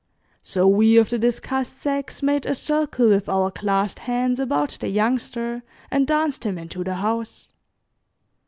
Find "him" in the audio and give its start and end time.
6.43-6.57